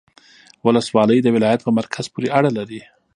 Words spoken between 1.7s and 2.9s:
مرکز پوري اړه لري